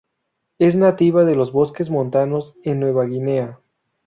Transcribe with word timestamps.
Es 0.57 0.75
nativa 0.75 1.25
de 1.25 1.35
los 1.35 1.51
bosques 1.51 1.91
montanos 1.91 2.57
en 2.63 2.79
Nueva 2.79 3.05
Guinea. 3.05 3.59